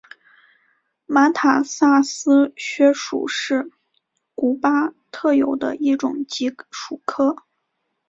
[1.05, 3.69] 马坦萨斯穴鼠是
[4.33, 7.35] 古巴特有的一种棘鼠科。